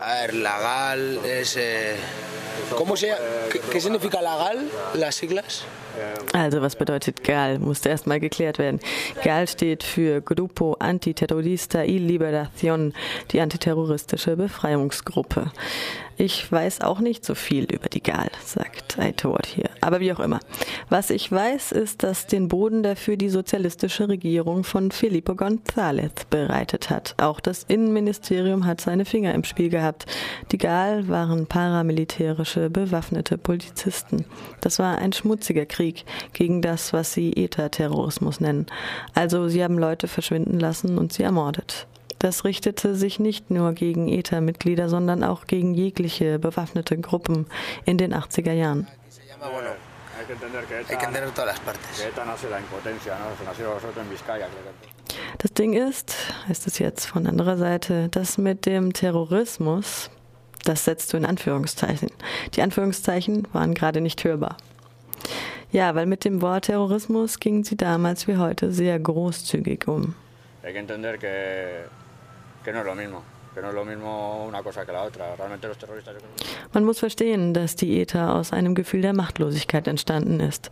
[0.00, 1.56] A ver, legal es.
[1.58, 1.94] Eh,
[2.76, 3.14] ¿Cómo se
[3.52, 5.64] ¿Qué, ¿Qué significa legal, las siglas?
[6.32, 7.58] Also was bedeutet GAL?
[7.58, 8.80] Musste erstmal geklärt werden.
[9.24, 12.94] GAL steht für Grupo Antiterrorista y Liberación,
[13.32, 15.50] die antiterroristische Befreiungsgruppe.
[16.16, 19.70] Ich weiß auch nicht so viel über die GAL, sagt Aitor hier.
[19.80, 20.40] Aber wie auch immer.
[20.90, 26.90] Was ich weiß, ist, dass den Boden dafür die sozialistische Regierung von Felipe González bereitet
[26.90, 27.14] hat.
[27.16, 29.89] Auch das Innenministerium hat seine Finger im Spiel gehabt.
[30.52, 34.24] Die GAL waren paramilitärische, bewaffnete Polizisten.
[34.60, 38.66] Das war ein schmutziger Krieg gegen das, was sie ETA-Terrorismus nennen.
[39.14, 41.86] Also sie haben Leute verschwinden lassen und sie ermordet.
[42.20, 47.46] Das richtete sich nicht nur gegen ETA-Mitglieder, sondern auch gegen jegliche bewaffnete Gruppen
[47.86, 48.86] in den 80er Jahren.
[55.38, 56.16] Das Ding ist,
[56.48, 60.10] heißt es jetzt von anderer Seite, dass mit dem Terrorismus,
[60.64, 62.10] das setzt du in Anführungszeichen,
[62.54, 64.56] die Anführungszeichen waren gerade nicht hörbar.
[65.72, 70.14] Ja, weil mit dem Wort Terrorismus gingen sie damals wie heute sehr großzügig um.
[70.62, 71.86] Hay que entender que
[72.64, 73.22] que no es lo mismo.
[76.72, 80.70] Man muss verstehen, dass die ETA aus einem Gefühl der Machtlosigkeit entstanden ist.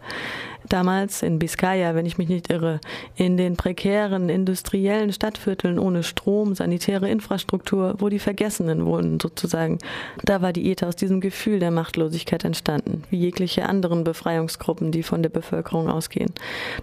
[0.68, 2.80] Damals in Biscaya, wenn ich mich nicht irre,
[3.16, 9.78] in den prekären industriellen Stadtvierteln ohne Strom, sanitäre Infrastruktur, wo die Vergessenen wohnen sozusagen,
[10.24, 15.02] da war die ETA aus diesem Gefühl der Machtlosigkeit entstanden, wie jegliche anderen Befreiungsgruppen, die
[15.02, 16.32] von der Bevölkerung ausgehen.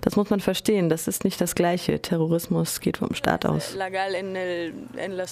[0.01, 2.01] Das muss man verstehen, das ist nicht das Gleiche.
[2.01, 3.75] Terrorismus geht vom Staat aus.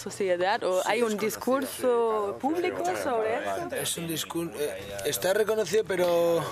[0.04, 3.76] sociedad o hay un discurso público sobre eso?
[3.76, 6.44] Es un discurso, eh, está reconocido, pero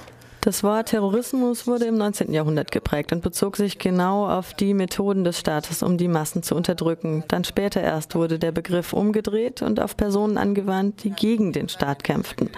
[0.41, 2.33] das Wort Terrorismus wurde im 19.
[2.33, 6.55] Jahrhundert geprägt und bezog sich genau auf die Methoden des Staates, um die Massen zu
[6.55, 7.23] unterdrücken.
[7.27, 12.03] Dann später erst wurde der Begriff umgedreht und auf Personen angewandt, die gegen den Staat
[12.03, 12.49] kämpften.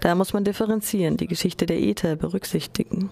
[0.00, 3.10] Da muss man differenzieren, die Geschichte der ETA berücksichtigen.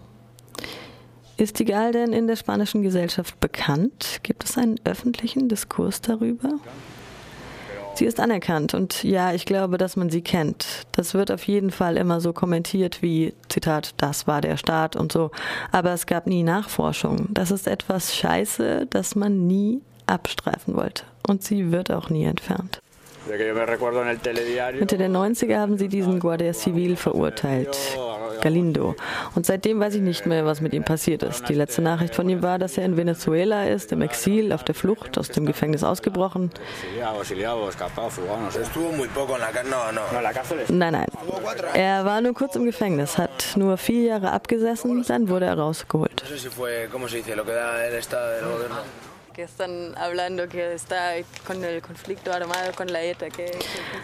[1.36, 4.18] Ist die Gal denn in der spanischen Gesellschaft bekannt?
[4.24, 6.54] Gibt es einen öffentlichen Diskurs darüber?
[7.98, 10.86] Sie ist anerkannt und ja, ich glaube, dass man sie kennt.
[10.92, 15.10] Das wird auf jeden Fall immer so kommentiert wie, Zitat, das war der Staat und
[15.10, 15.32] so.
[15.72, 17.26] Aber es gab nie Nachforschung.
[17.30, 21.02] Das ist etwas Scheiße, das man nie abstreifen wollte.
[21.26, 22.78] Und sie wird auch nie entfernt.
[23.26, 27.76] Mitte der 90er haben sie diesen Guardia Civil verurteilt,
[28.40, 28.94] Galindo.
[29.34, 31.48] Und seitdem weiß ich nicht mehr, was mit ihm passiert ist.
[31.48, 34.74] Die letzte Nachricht von ihm war, dass er in Venezuela ist, im Exil, auf der
[34.74, 36.50] Flucht, aus dem Gefängnis ausgebrochen.
[40.68, 41.06] Nein, nein.
[41.74, 46.18] Er war nur kurz im Gefängnis, hat nur vier Jahre abgesessen, dann wurde er rausgeholt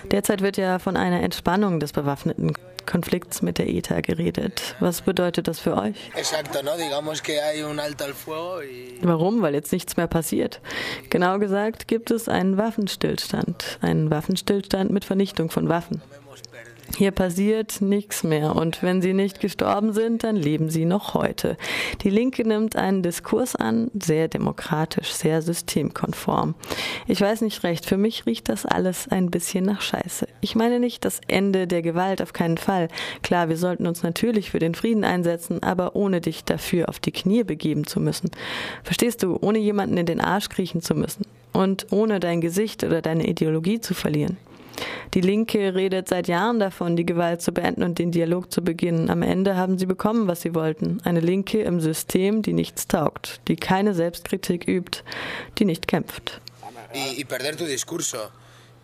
[0.04, 2.52] Derzeit wird ja von einer Entspannung des bewaffneten
[2.86, 4.74] Konflikts mit der ETA geredet.
[4.80, 5.96] Was bedeutet das für euch?
[9.02, 9.42] Warum?
[9.42, 10.60] Weil jetzt nichts mehr passiert.
[11.10, 13.78] Genau gesagt gibt es einen Waffenstillstand.
[13.80, 16.02] Einen Waffenstillstand mit Vernichtung von Waffen.
[16.96, 21.56] Hier passiert nichts mehr und wenn sie nicht gestorben sind, dann leben sie noch heute.
[22.02, 26.54] Die Linke nimmt einen Diskurs an, sehr demokratisch, sehr systemkonform.
[27.08, 30.28] Ich weiß nicht recht, für mich riecht das alles ein bisschen nach Scheiße.
[30.40, 32.88] Ich meine nicht das Ende der Gewalt, auf keinen Fall.
[33.22, 37.12] Klar, wir sollten uns natürlich für den Frieden einsetzen, aber ohne dich dafür auf die
[37.12, 38.30] Knie begeben zu müssen.
[38.84, 43.02] Verstehst du, ohne jemanden in den Arsch kriechen zu müssen und ohne dein Gesicht oder
[43.02, 44.36] deine Ideologie zu verlieren.
[45.14, 49.10] Die Linke redet seit Jahren davon, die Gewalt zu beenden und den Dialog zu beginnen.
[49.10, 51.00] Am Ende haben sie bekommen, was sie wollten.
[51.04, 55.02] Eine Linke im System, die nichts taugt, die keine Selbstkritik übt,
[55.58, 56.40] die nicht kämpft.
[56.94, 58.30] Y, perder tu discurso.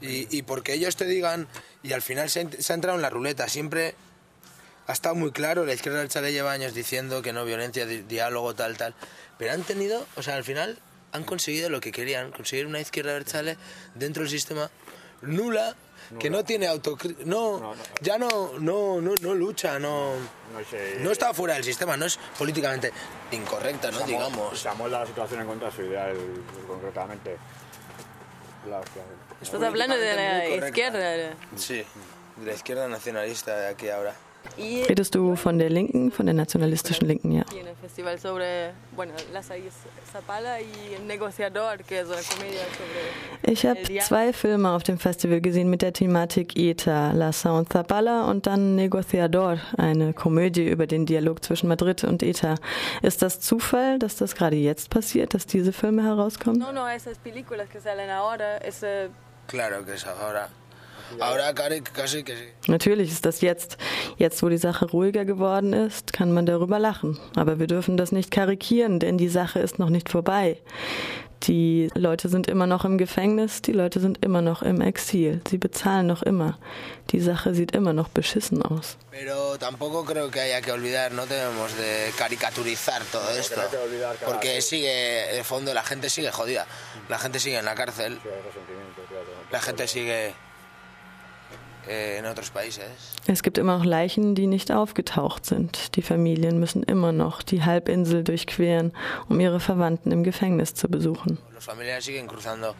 [0.00, 1.46] Y, y porque ellos te digan,
[1.92, 3.94] al final se ha entrado en la ruleta, siempre
[4.86, 8.02] ha estado muy claro, la izquierda del Chale lleva años diciendo que no violencia, di
[8.02, 8.94] diálogo, tal, tal,
[9.38, 10.78] pero han tenido, o sea, al final
[11.12, 13.56] han conseguido lo que querían, conseguir una izquierda del Chale
[13.94, 14.68] dentro del sistema
[15.22, 15.74] nula
[16.18, 20.14] que no tiene autocrítica, no, ya no, no, no, no lucha, no,
[21.00, 22.92] no está fuera del sistema, no es políticamente
[23.30, 24.00] incorrecta, ¿no?
[24.00, 24.58] Digamos.
[24.58, 26.16] Se la situación en contra de su ideal,
[26.66, 27.36] concretamente.
[29.40, 31.34] Estás hablando de la izquierda.
[31.56, 31.84] Sí,
[32.36, 34.14] de la izquierda nacionalista de aquí ahora.
[34.58, 37.44] Redest du von der Linken, von der nationalistischen Linken, ja?
[43.42, 48.30] Ich habe zwei Filme auf dem Festival gesehen mit der Thematik ETA, La Sound Zapala
[48.30, 52.56] und dann Negociador, eine Komödie über den Dialog zwischen Madrid und ETA.
[53.02, 56.58] Ist das Zufall, dass das gerade jetzt passiert, dass diese Filme herauskommen?
[56.58, 58.84] No, no, esas películas que salen ahora, es,
[59.46, 60.48] Claro que es ahora.
[62.66, 63.76] Natürlich ist das jetzt.
[64.16, 67.18] Jetzt, wo die Sache ruhiger geworden ist, kann man darüber lachen.
[67.36, 70.58] Aber wir dürfen das nicht karikieren, denn die Sache ist noch nicht vorbei.
[71.44, 75.40] Die Leute sind immer noch im Gefängnis, die Leute sind immer noch im Exil.
[75.48, 76.58] Sie bezahlen noch immer.
[77.12, 78.98] Die Sache sieht immer noch beschissen aus.
[79.10, 83.60] Pero tampoco creo que haya que olvidar, no tenemos de caricaturizar todo esto.
[84.26, 84.92] Porque sigue,
[85.32, 86.66] de fondo, la gente sigue jodida.
[87.08, 88.18] La gente sigue en la cárcel.
[89.50, 90.50] La gente sigue eh, en otros países.
[93.26, 95.96] Es gibt immer noch Leichen, die nicht aufgetaucht sind.
[95.96, 98.92] Die Familien müssen immer noch die Halbinsel durchqueren,
[99.28, 101.38] um ihre Verwandten im Gefängnis zu besuchen.
[101.54, 102.74] Los familiares siguen cruzando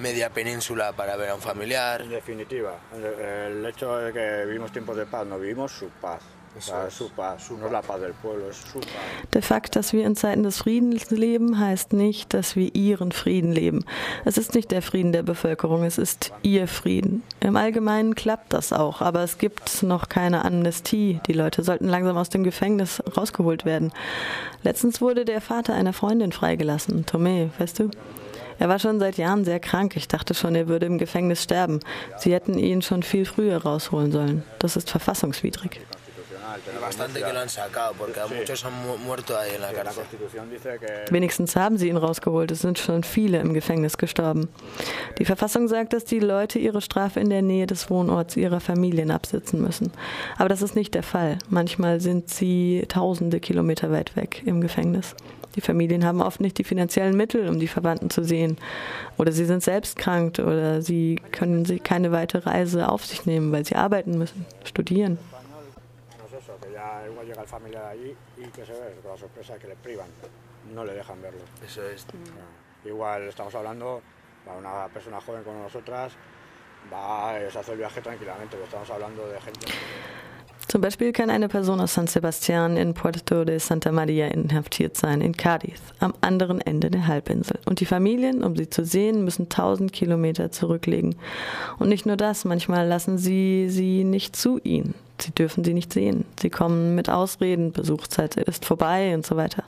[0.00, 2.02] media península para ver a un familiar.
[2.02, 6.22] En definitiva, el, hecho de que vivimos tiempos de paz, no vivimos su paz.
[6.58, 8.88] O sea, su paz, no es la paz del pueblo, es su paz.
[9.32, 13.52] Der Fakt, dass wir in Zeiten des Friedens leben, heißt nicht, dass wir ihren Frieden
[13.52, 13.84] leben.
[14.24, 17.22] Es ist nicht der Frieden der Bevölkerung, es ist ihr Frieden.
[17.38, 21.20] Im Allgemeinen klappt das auch, aber es gibt noch keine Amnestie.
[21.28, 23.92] Die Leute sollten langsam aus dem Gefängnis rausgeholt werden.
[24.64, 27.90] Letztens wurde der Vater einer Freundin freigelassen, Tomé, weißt du?
[28.60, 29.96] Er war schon seit Jahren sehr krank.
[29.96, 31.80] Ich dachte schon, er würde im Gefängnis sterben.
[32.18, 34.42] Sie hätten ihn schon viel früher rausholen sollen.
[34.58, 35.80] Das ist verfassungswidrig.
[41.10, 42.50] Wenigstens haben sie ihn rausgeholt.
[42.50, 44.48] Es sind schon viele im Gefängnis gestorben.
[45.18, 49.10] Die Verfassung sagt, dass die Leute ihre Strafe in der Nähe des Wohnorts ihrer Familien
[49.10, 49.90] absitzen müssen.
[50.36, 51.38] Aber das ist nicht der Fall.
[51.48, 55.14] Manchmal sind sie tausende Kilometer weit weg im Gefängnis.
[55.56, 58.56] Die Familien haben oft nicht die finanziellen Mittel, um die Verwandten zu sehen.
[59.18, 63.50] Oder sie sind selbst krank oder sie können sie keine weitere Reise auf sich nehmen,
[63.52, 65.18] weil sie arbeiten müssen, studieren.
[72.84, 74.02] ya igual estamos hablando,
[74.44, 76.12] para una persona joven como nosotras,
[76.92, 79.66] va, eh, se hace el viaje tranquilamente, estamos hablando de gente
[80.70, 85.20] Zum Beispiel kann eine Person aus San Sebastian in Puerto de Santa Maria inhaftiert sein,
[85.20, 87.58] in Cádiz, am anderen Ende der Halbinsel.
[87.64, 91.16] Und die Familien, um sie zu sehen, müssen 1000 Kilometer zurücklegen.
[91.80, 94.94] Und nicht nur das, manchmal lassen sie sie nicht zu ihnen.
[95.20, 96.24] Sie dürfen sie nicht sehen.
[96.40, 99.64] Sie kommen mit Ausreden, Besuchszeit ist vorbei und so weiter.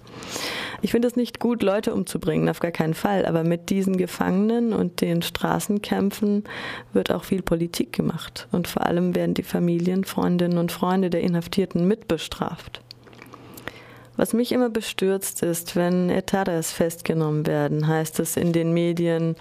[0.81, 3.27] Ich finde es nicht gut, Leute umzubringen, auf gar keinen Fall.
[3.27, 6.45] Aber mit diesen Gefangenen und den Straßenkämpfen
[6.93, 8.49] wird auch viel Politik gemacht.
[8.51, 12.81] Und vor allem werden die Familien, Freundinnen und Freunde der Inhaftierten mitbestraft.
[14.17, 19.37] Was mich immer bestürzt ist, wenn Etadas festgenommen werden, heißt es in den Medien,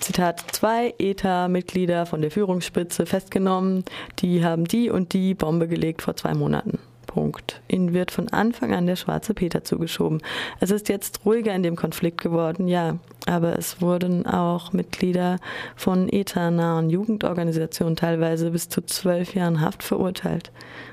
[0.00, 3.84] Zitat, zwei ETA-Mitglieder von der Führungsspitze festgenommen,
[4.20, 6.78] die haben die und die Bombe gelegt vor zwei Monaten.
[7.12, 7.60] Punkt.
[7.68, 10.22] Ihnen wird von Anfang an der schwarze Peter zugeschoben.
[10.60, 15.36] Es ist jetzt ruhiger in dem Konflikt geworden, ja, aber es wurden auch Mitglieder
[15.76, 20.52] von ETA-nahen Jugendorganisationen teilweise bis zu zwölf Jahren Haft verurteilt.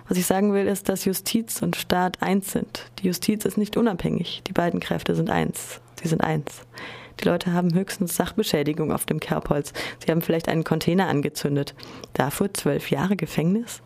[0.10, 2.92] Was ich sagen will, ist, dass Justiz und Staat eins sind.
[3.00, 4.42] Die Justiz ist nicht unabhängig.
[4.46, 5.80] Die beiden Kräfte sind eins.
[6.02, 6.64] Sie sind eins.
[7.22, 9.72] Die Leute haben höchstens Sachbeschädigung auf dem Kerbholz.
[10.04, 11.76] Sie haben vielleicht einen Container angezündet.
[12.12, 13.82] Dafür zwölf Jahre Gefängnis?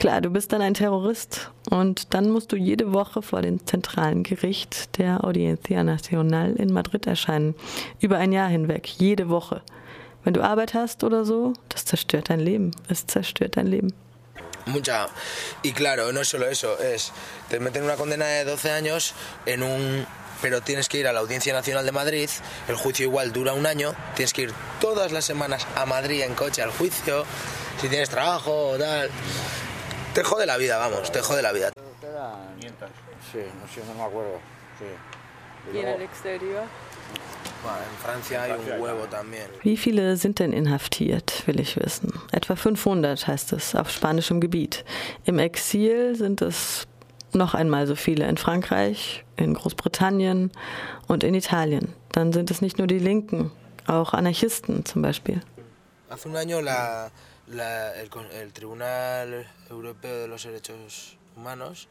[0.00, 4.22] Klar, du bist dann ein Terrorist und dann musst du jede Woche vor dem zentralen
[4.22, 7.54] Gericht der Audiencia Nacional in Madrid erscheinen.
[8.00, 9.60] Über ein Jahr hinweg, jede Woche.
[10.24, 12.70] Wenn du Arbeit hast oder so, das zerstört dein Leben.
[12.88, 13.92] Es zerstört dein Leben.
[14.64, 15.06] Mucha.
[15.62, 17.12] Y claro, no es solo eso, es.
[17.50, 19.12] Te meten una condena de 12 años
[19.44, 20.06] en un.
[20.40, 22.30] Pero tienes que ir a la Audiencia Nacional de Madrid,
[22.68, 26.34] el juicio igual dura un año, tienes que ir todas las semanas a Madrid en
[26.34, 27.26] coche al juicio,
[27.78, 29.10] si tienes trabajo o tal.
[30.14, 31.70] Te jode la vida, vamos, te jode la vida.
[32.00, 32.90] quedan 500.
[33.30, 34.40] Sí, no sé, no me acuerdo.
[34.78, 34.86] Sí.
[35.72, 36.64] Y Y en el exterior.
[37.62, 39.46] En Francia hay un huevo también.
[39.62, 42.12] Wie viele sind denn inhaftiert, will ich wissen.
[42.32, 44.84] Etwa 500 heißt es auf spanischem Gebiet.
[45.26, 46.88] Im Exil sind es
[47.32, 50.50] noch einmal so viele in Frankreich, in Großbritannien
[51.06, 51.92] und in Italien.
[52.12, 53.52] Dann sind es nicht nur die Linken,
[53.86, 55.40] auch Anarchisten zum Beispiel.
[56.08, 57.10] Hace un año la,
[57.50, 58.08] la- el,
[58.40, 61.88] el Tribunal Europeo de los Derechos Humanos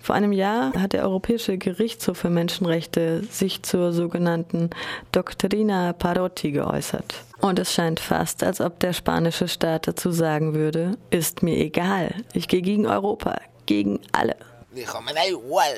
[0.00, 4.70] Vor einem Jahr hat der Europäische Gerichtshof für Menschenrechte sich zur sogenannten
[5.12, 7.14] Doctrina Parotti geäußert.
[7.40, 12.14] Und es scheint fast, als ob der spanische Staat dazu sagen würde, ist mir egal,
[12.32, 14.36] ich gehe gegen Europa, gegen alle.
[14.74, 15.76] dijo, me da igual.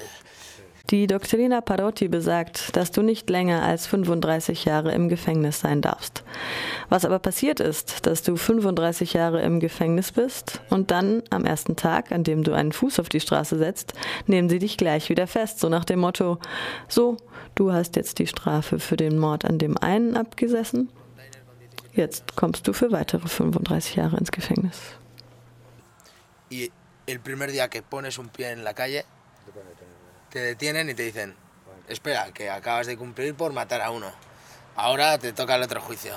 [0.91, 6.25] Die Doctrina Parotti besagt, dass du nicht länger als 35 Jahre im Gefängnis sein darfst.
[6.89, 11.77] Was aber passiert ist, dass du 35 Jahre im Gefängnis bist und dann am ersten
[11.77, 13.93] Tag, an dem du einen Fuß auf die Straße setzt,
[14.27, 16.39] nehmen sie dich gleich wieder fest, so nach dem Motto,
[16.89, 17.17] so,
[17.55, 20.91] du hast jetzt die Strafe für den Mord an dem einen abgesessen
[21.93, 24.79] Jetzt kommst du für weitere 35 Jahre ins Gefängnis.
[26.51, 26.71] Y
[27.07, 29.05] el primer día que pones un pie en la calle,
[30.31, 31.35] te detienen y te dicen,
[31.89, 34.11] espera, que acabas de cumplir por matar a uno.
[34.77, 36.15] Ahora te toca el otro juicio.